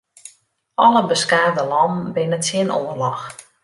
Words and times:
Alle 0.85 1.03
beskaafde 1.11 1.63
lannen 1.71 2.13
binne 2.15 2.37
tsjin 2.43 2.73
oarloch. 2.79 3.23